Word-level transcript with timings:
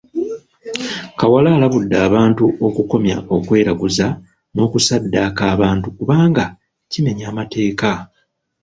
Kawala 1.19 1.49
alabudde 1.55 1.95
abantu 2.07 2.45
okukomya 2.67 3.17
okweraguza 3.35 4.07
n’okusaddaaka 4.53 5.43
abantu 5.53 5.87
kubanga 5.97 6.45
kimenya 6.91 7.27
mateeka. 7.37 7.91